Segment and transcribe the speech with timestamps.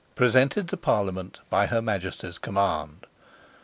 [0.15, 3.05] (Presented to Parliament by Her Majesty's Command.)